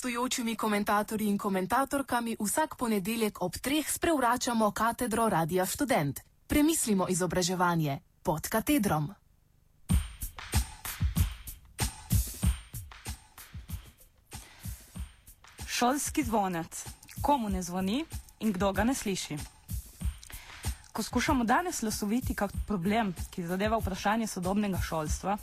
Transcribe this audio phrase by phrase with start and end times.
[0.00, 6.20] gostujočimi komentatorji in komentatorkami vsak ponedeljek ob treh sprevračamo katedro Radia Student.
[6.46, 9.12] Premislimo izobraževanje pod katedrom.
[15.66, 16.84] Šolski zvonec.
[17.22, 18.04] Komu ne zvoni
[18.40, 19.36] in kdo ga ne sliši?
[20.92, 25.36] Ko skušamo danes nasloviti kak problem, ki zadeva vprašanje sodobnega šolstva,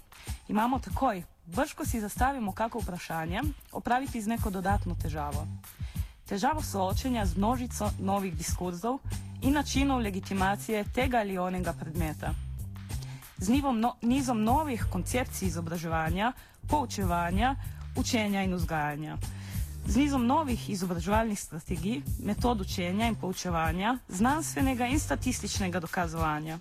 [0.47, 5.47] imamo takoj, brž ko si zastavimo kako vprašanje, opraviti z neko dodatno težavo.
[6.27, 8.99] Težavo soočenja z množico novih diskurzov
[9.41, 12.33] in načinov legitimacije tega ali onega predmeta.
[13.37, 16.33] Z nivom no, nizom novih koncepcij izobraževanja,
[16.67, 17.55] poučevanja,
[17.95, 19.17] učenja in vzgajanja
[19.87, 26.59] z nizom novih izobraževalnih strategij, metod učenja in poučevanja, znanstvenega in statističnega dokazovanja.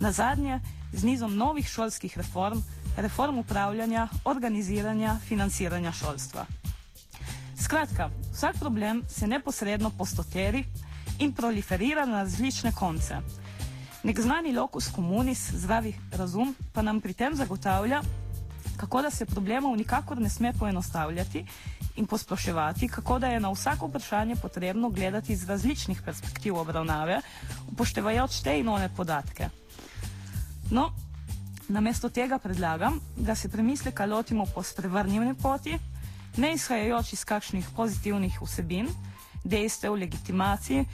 [0.00, 0.60] Na zadnje,
[0.92, 2.60] z nizom novih šolskih reform,
[2.96, 6.46] reform upravljanja, organiziranja, financiranja šolstva.
[7.62, 10.64] Skratka, vsak problem se neposredno postoteri
[11.18, 13.16] in proliferira na različne konce.
[14.02, 18.02] Nek znani lokus komunis, zdravi razum, pa nam pri tem zagotavlja,
[18.76, 21.44] kako da se problemov nikakor ne sme poenostavljati
[21.96, 27.20] in posploševati, kako da je na vsako vprašanje potrebno gledati iz različnih perspektiv obravnave,
[27.72, 29.48] upoštevajoč te in one podatke.
[30.70, 30.92] No,
[31.68, 35.78] namesto tega predlagam, da se premisleka lotimo po sprevrnjeni poti,
[36.36, 38.88] ne izhajajoč iz kakšnih pozitivnih vsebin,
[39.44, 40.84] dejstev, legitimacij,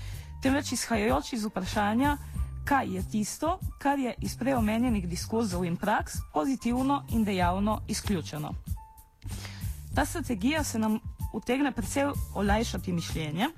[0.43, 2.17] temveč izhajajoč iz vprašanja,
[2.65, 8.55] kaj je tisto, kar je iz preomenjenih diskurzov in praks pozitivno in dejavno izključeno.
[9.95, 10.99] Ta strategija se nam
[11.33, 13.49] utegne predvsej olajšati mišljenje,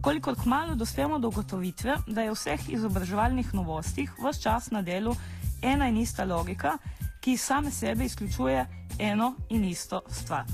[0.00, 5.14] kolikor kmalo dospemo do ugotovitve, da je v vseh izobraževalnih novostih vse čas na delu
[5.62, 6.78] ena in ista logika,
[7.20, 8.66] ki same sebe izključuje
[8.98, 10.44] eno in isto stvar.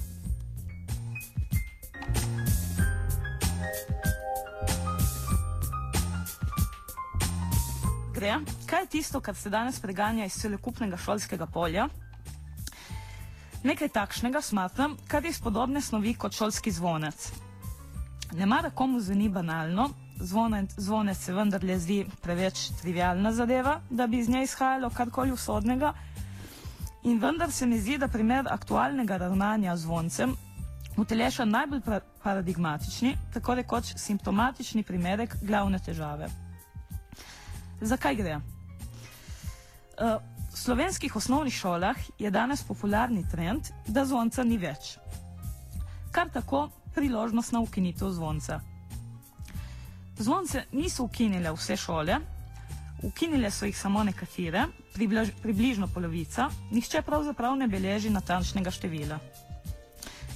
[8.14, 8.34] Gre,
[8.66, 11.88] kaj je tisto, kar se danes preganja iz celokupnega šolskega polja?
[13.62, 17.30] Nekaj takšnega smatram, kar je iz podobne snovi kot šolski zvonec.
[18.32, 24.06] Ne mara komu zveni banalno, zvonec, zvonec se vendar le zdi preveč trivialna zadeva, da
[24.06, 25.92] bi iz nje izhajalo karkoli usodnega.
[27.02, 30.36] In vendar se mi zdi, da primer aktualnega ravnanja zvoncem
[30.96, 31.80] uteleša najbolj
[32.22, 36.26] paradigmatični, tako rekoč simptomatični primerek glavne težave.
[37.80, 38.40] Zakaj gre?
[39.98, 40.18] Uh,
[40.52, 44.96] V slovenskih osnovnih šolah je danes popularni trend, da zvonca ni več.
[46.10, 48.60] Kar tako priložnost na ukinitev zvonca.
[50.18, 52.16] Zvonce niso ukinile vse šole,
[53.02, 54.64] ukinile so jih samo nekatere,
[54.94, 59.18] približ, približno polovica, nihče pravzaprav ne beleži natančnega števila.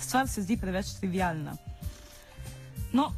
[0.01, 1.57] Stvar se zdi preveč trivialna.
[2.93, 3.13] No,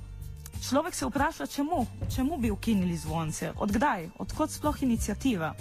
[0.69, 5.55] človek se vpraša, čemu, čemu bi ukinili zvonce, odkdaj, odkot sploh inicijativa.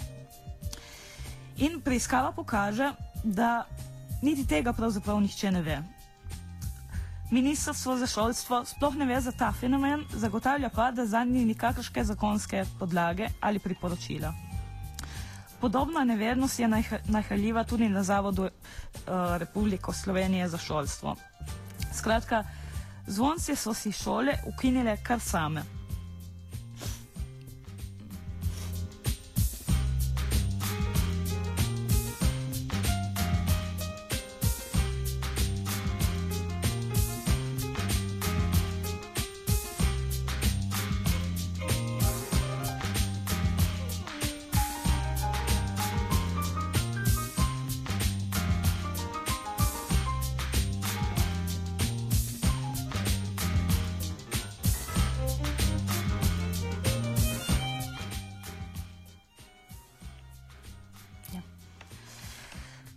[1.56, 2.92] In preiskava pokaže,
[3.24, 3.66] da
[4.22, 5.82] niti tega pravzaprav nihče ne ve.
[7.30, 11.44] Ministrstvo za šolstvo sploh ne ve za ta fenomen, zagotavlja pa, da za njih ni
[11.44, 14.34] nikakršne zakonske podlage ali priporočila.
[15.60, 16.68] Podobna nevednost je
[17.04, 18.50] najhaljiva tudi na Zavodu uh,
[19.36, 21.16] Republike Slovenije za šolstvo.
[21.94, 22.44] Skratka,
[23.06, 25.62] zvonce so si šole ukinile kar same.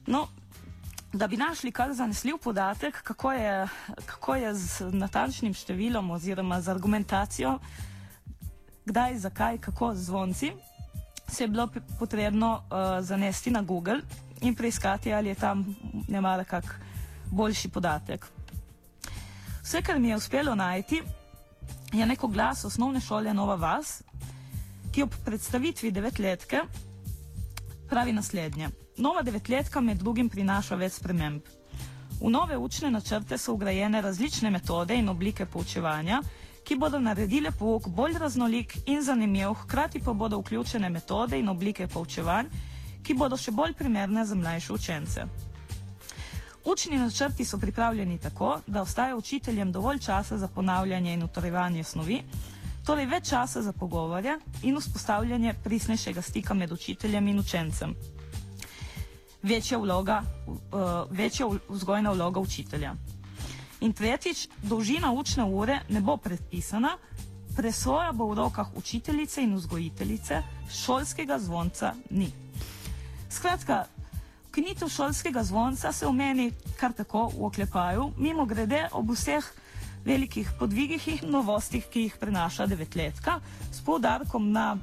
[0.07, 0.27] No,
[1.13, 3.67] da bi našli kar zanesljiv podatek, kako je,
[4.05, 7.57] kako je z natančnim številom oziroma z argumentacijo,
[8.85, 10.53] kdaj, zakaj, kako zvonci,
[11.27, 11.67] se je bilo
[11.99, 13.99] potrebno uh, zanesti na Google
[14.41, 15.65] in preiskati, ali je tam
[16.07, 16.79] ne mara kak
[17.31, 18.27] boljši podatek.
[19.63, 21.01] Vse, kar mi je uspelo najti,
[21.93, 24.01] je neko glas osnovne šole Nova Vas,
[24.91, 26.61] ki ob predstavitvi devetletke
[27.89, 28.69] pravi naslednje.
[28.97, 31.41] Nova devetletka med drugim prinaša več sprememb.
[32.21, 36.21] V nove učne načrte so ugrajene različne metode in oblike poučevanja,
[36.65, 41.87] ki bodo naredile pouk bolj raznolik in zanimiv, hkrati pa bodo vključene metode in oblike
[41.87, 42.49] poučevanj,
[43.03, 45.27] ki bodo še bolj primerne za mlajše učence.
[46.67, 52.23] Učni načrti so pripravljeni tako, da ostaje učiteljem dovolj časa za ponavljanje in utrjevanje snovi,
[52.87, 57.95] torej več časa za pogovore in vzpostavljanje prisnejšega stika med učiteljem in učencem.
[59.43, 62.93] Večja, vloga, uh, večja vzgojna vloga učitelja.
[63.83, 66.95] In tretjič, dolžina učne ure ne bo predpisana,
[67.57, 70.41] presoja bo v rokah učiteljice in vzgojiteljice,
[70.71, 72.31] šolskega zvonca ni.
[73.29, 73.83] Skratka,
[74.47, 79.43] ukinitev šolskega zvonca se omeni kar tako v oklepaju, mimo grede ob vseh
[80.07, 83.39] velikih podvigih in novostih, ki jih prenaša devetletka,
[83.71, 84.77] s poudarkom na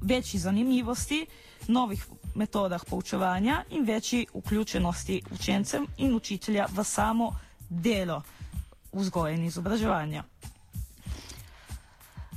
[0.00, 1.26] večji zanimivosti,
[1.68, 2.04] novih
[2.34, 7.30] metodah poučevanja in večji vključenosti učencem in učitelja v samo
[7.68, 8.22] delo
[8.92, 10.24] vzgoje in izobraževanja.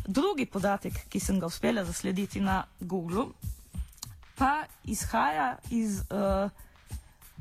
[0.07, 3.25] Drugi podatek, ki sem ga uspela zaslediti na Google,
[4.35, 6.49] pa izhaja iz uh,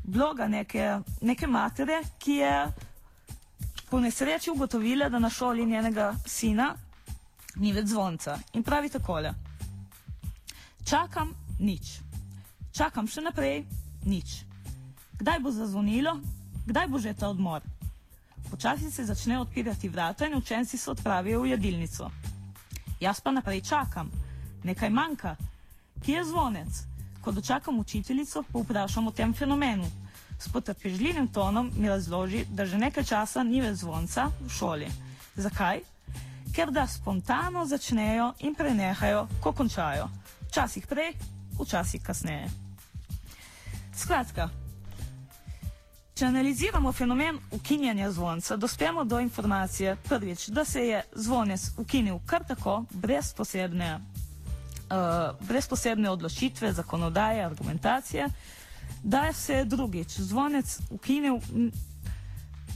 [0.05, 2.55] bloga neke, neke matere, ki je
[3.91, 6.75] po nesreči ugotovila, da na šoli njenega sina
[7.57, 8.39] ni več zvonca.
[8.53, 9.35] In pravi takole:
[10.85, 11.99] Čakam nič,
[12.73, 13.65] čakam še naprej
[14.07, 14.45] nič.
[15.21, 16.17] Kdaj bo zazvonilo,
[16.67, 17.61] kdaj bo že ta odmor?
[18.51, 22.11] Počasi se začne odpirati vrata in učenci se odpravijo v jedilnico.
[23.01, 24.11] Jaz pa naprej čakam,
[24.65, 25.37] nekaj manjka.
[26.03, 26.83] Kje je zvonec?
[27.21, 29.85] Ko dočakam učiteljico, pa vprašam o tem fenomenu.
[30.41, 34.89] S potrpežljivim tonom mi razloži, da že nekaj časa ni več zvonca v šoli.
[35.37, 35.83] Zakaj?
[36.57, 40.09] Ker da spontano začnejo in prenehajo, ko končajo.
[40.49, 41.13] Včasih prej,
[41.61, 42.49] včasih kasneje.
[43.95, 44.49] Skratka,
[46.17, 52.49] če analiziramo fenomen ukinjanja zvonca, dospemo do informacije prvič, da se je zvonec ukinil kar
[52.49, 53.99] tako, brez posebne
[54.91, 58.29] uh, brez posebne odločitve, zakonodaje, argumentacije,
[59.03, 61.39] da se je drugič zvonec ukinil,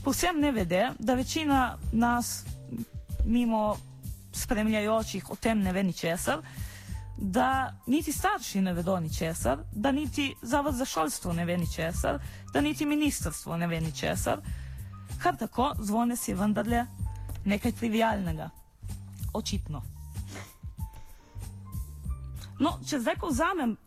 [0.03, 2.45] posebno ne vede, da večina nas,
[3.25, 3.77] mimo
[4.33, 6.41] spremljajočih, o tem ne ve ničesar,
[7.17, 12.19] da niti starši ne vedo ničesar, da niti Zavod za šolstvo ne ve ničesar,
[12.53, 14.39] da niti ministrstvo ne ve ničesar.
[15.23, 16.85] Kar tako, zvonec je vendarle
[17.45, 18.49] nekaj trivialnega.
[19.33, 19.81] Očitno.
[22.59, 23.77] No, če zdaj povzamem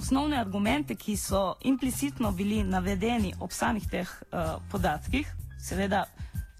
[0.00, 5.28] osnovne argumente, ki so implicitno bili navedeni ob samih teh uh, podatkih,
[5.60, 6.06] seveda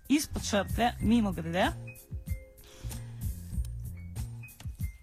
[0.08, 1.70] izpod črte, mimo grede,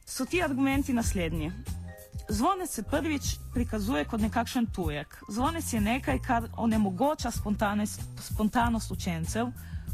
[0.06, 1.52] so ti argumenti naslednji.
[2.30, 3.24] Zvonec se prvič
[3.54, 5.18] prikazuje kot nekakšen tujek.
[5.30, 7.32] Zvonec je nekaj, kar onemogoča
[8.20, 9.48] spontanost učencev,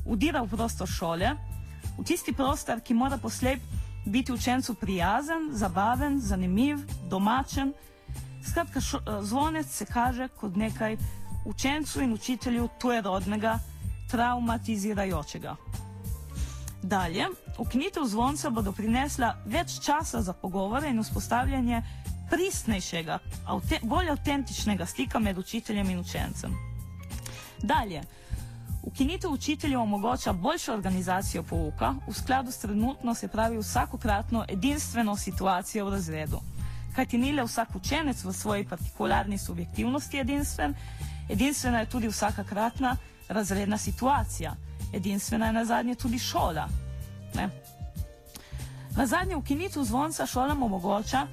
[0.05, 1.35] udira v prostor šole,
[1.97, 3.59] v tisti prostor, ki mora poslej
[4.05, 6.79] biti učencu prijazen, zabaven, zanimiv,
[7.09, 7.73] domačen.
[8.49, 10.97] Skratka, šo, eh, zvonec se kaže kot nekaj
[11.45, 13.59] učencu in učitelju tujerodnega,
[14.11, 15.55] traumatizirajočega.
[16.83, 21.81] Dalje, ukinitev zvonca bo doprinesla več časa za pogovore in vzpostavljanje
[22.31, 26.55] pristnejšega, avte, bolj avtentičnega stika med učiteljem in učencem.
[27.63, 28.03] Dalje,
[28.83, 35.85] Ukinitev učiteljev omogoča boljšo organizacijo pouka v skladu s trenutno, se pravi, vsakokratno edinstveno situacijo
[35.85, 36.39] v razredu.
[36.95, 40.75] Kajti ni le vsak učenec v svoji partikularni subjektivnosti edinstven,
[41.29, 42.97] edinstvena je tudi vsakokratna
[43.29, 44.55] razredna situacija,
[44.93, 46.67] edinstvena je na zadnje tudi šola.
[47.35, 47.49] Ne?
[48.95, 51.27] Na zadnje ukinitev zvonca šolam omogoča,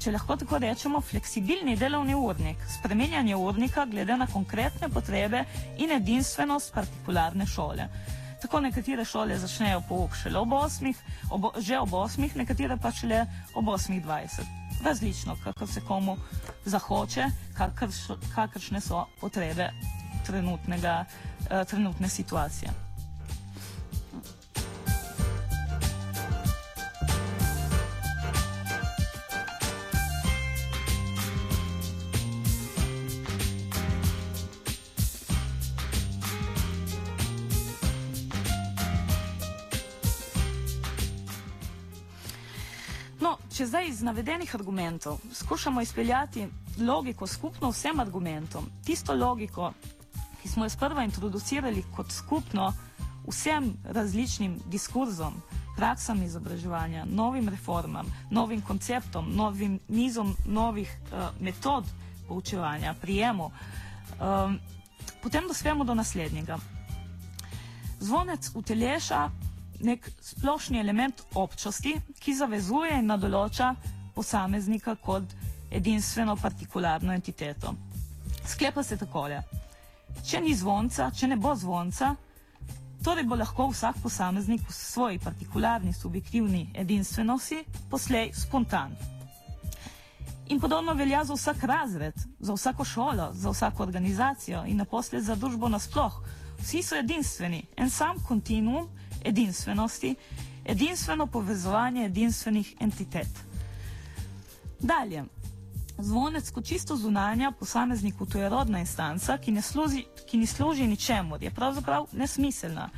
[0.00, 5.44] če lahko tako rečemo, fleksibilni delovni urnik, spremenjanje urnika glede na konkretne potrebe
[5.78, 7.88] in edinstvenost partikularne šole.
[8.40, 10.92] Tako nekatere šole začnejo pouk šele ob 8,
[11.30, 14.63] ob, že ob 8, nekatere pa šele ob 8.20.
[14.82, 16.16] Različno, kako se komu
[16.64, 17.24] zahoče,
[18.34, 19.70] kakršne so potrebe
[20.26, 21.04] trenutnega,
[21.50, 22.83] eh, trenutne situacije.
[43.54, 49.68] Če zdaj iz navedenih argumentov skušamo izpeljati logiko skupno vsem argumentom, tisto logiko,
[50.42, 52.72] ki smo jo sprva introducirali kot skupno
[53.28, 55.38] vsem različnim diskurzom,
[55.76, 61.84] praksam izobraževanja, novim reformam, novim konceptom, novim nizom novih uh, metod
[62.28, 63.50] poučevanja, prijemu,
[64.18, 64.58] um,
[65.22, 66.58] potem dospemo do naslednjega.
[68.00, 69.30] Zvonec uteleša
[69.84, 73.74] nek splošni element občosti, ki zavezuje in nadoloča
[74.14, 75.34] posameznika kot
[75.70, 77.74] edinstveno partikularno entiteto.
[78.46, 79.42] Sklepa se takole.
[80.22, 82.14] če ni zvonca, če ne bo zvonca,
[83.04, 88.94] torej bo lahko vsak posameznik v svoji partikularni, subjektivni edinstvenosti poslej spontan.
[90.48, 95.34] In podobno velja za vsak razred, za vsako šolo, za vsako organizacijo in naposled za
[95.34, 96.20] družbo nasploh.
[96.60, 98.88] Vsi so edinstveni, en sam kontinuum
[99.24, 100.14] edinstvenosti,
[100.64, 103.28] edinstveno povezovanje edinstvenih entitet.
[104.80, 105.24] Dalje.
[105.98, 110.86] Zvonec kot čisto zunanja posamezniku, to je rodna instanca, ki ne služi, ki ne služi
[110.86, 112.88] ničemur, je pravzaprav nesmiselna.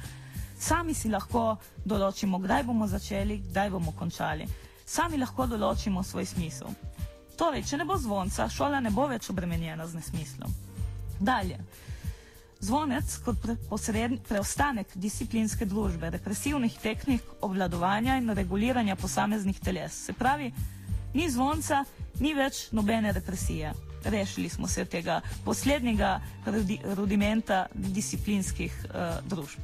[0.58, 4.48] Sami si lahko določimo, kdaj bomo začeli, kdaj bomo končali.
[4.86, 6.72] Sami lahko določimo svoj smisel.
[7.36, 10.54] Torej, če ne bo zvonca, šola ne bo več obremenjena z nesmislom.
[11.20, 11.60] Dalje.
[12.60, 19.98] Zvonec kot pre, posredn, preostanek disciplinske družbe, represivnih tehnik obvladovanja in reguliranja posameznih teles.
[20.06, 20.52] Se pravi,
[21.14, 21.84] ni zvonca,
[22.20, 23.74] ni več nobene represije.
[24.06, 29.60] Rešili smo se tega poslednjega rudi, rudimenta disciplinskih uh, družb.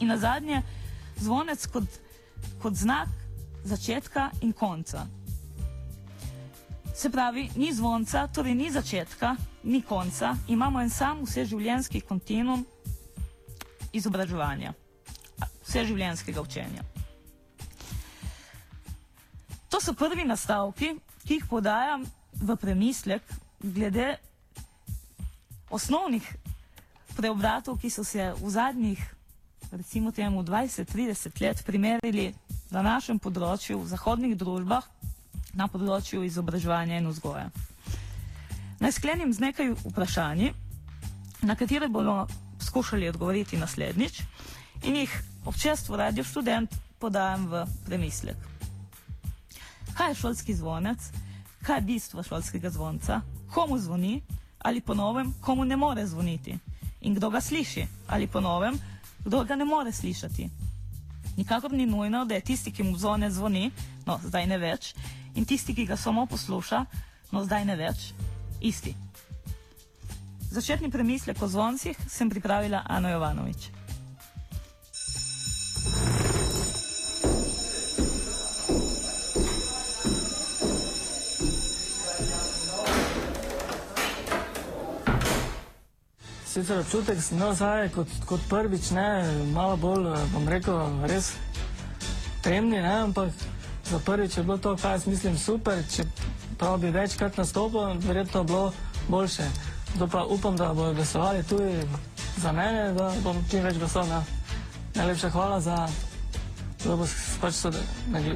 [0.00, 0.62] In na zadnje,
[1.20, 2.00] zvonec kot,
[2.62, 3.08] kot znak
[3.64, 5.06] začetka in konca.
[7.00, 12.60] Se pravi, ni zvonca, torej ni začetka, ni konca, imamo en sam vseživljenjski kontinuum
[13.92, 14.74] izobraževanja,
[15.64, 16.84] vseživljenjskega učenja.
[19.72, 20.92] To so prvi nastavki,
[21.24, 22.04] ki jih podajam
[22.36, 23.22] v premislek
[23.62, 24.18] glede
[25.70, 26.28] osnovnih
[27.16, 29.00] preobratov, ki so se v zadnjih,
[29.72, 32.34] recimo temu 20-30 let primerili
[32.70, 34.84] na našem področju v zahodnih družbah,
[35.54, 37.50] na področju izobraževanja in vzgoja.
[38.80, 40.52] Naj sklenim z nekaj vprašanji,
[41.42, 42.26] na katere bomo
[42.60, 44.22] skušali odgovoriti naslednjič
[44.82, 48.36] in jih občestvu Radio Student podajam v premislek.
[49.96, 51.10] Kaj je šolski zvonec?
[51.62, 53.20] Kaj je bistvo šolskega zvonca?
[53.52, 54.22] Komu zvoni?
[54.58, 56.58] Ali po novem, komu ne more zvoniti?
[57.00, 57.86] In kdo ga sliši?
[58.08, 58.76] Ali po novem,
[59.24, 60.48] kdo ga ne more slišati?
[61.36, 63.70] Nikakor ni nujno, da je tisti, ki mu zvone zvoni,
[64.06, 64.94] no zdaj ne več,
[65.34, 66.84] in tisti, ki ga samo posluša,
[67.32, 68.12] no zdaj ne več,
[68.60, 68.94] isti.
[70.50, 73.70] Začetni premislek o zvoncih sem pripravila Ano Jovanovič.
[86.50, 89.06] Sicer občutek sem imel zdaj kot, kot prvič, ne,
[89.54, 91.30] malo bolj, bom rekel, res
[92.42, 93.30] temni, ne, ampak
[93.90, 96.04] za prvič je bilo to, kaj jaz mislim, super, če
[96.58, 98.72] prav bi večkrat nastopil, verjetno bilo
[99.08, 99.42] boljše.
[99.98, 101.82] To pa upam, da bodo glasovali tudi
[102.36, 104.22] za mene, da bom čim več glasoval.
[104.94, 105.88] Najlepša hvala za,
[106.84, 107.06] da bo
[107.40, 107.54] pač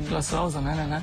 [0.09, 0.87] glasoval za mene.
[0.87, 1.03] Ne?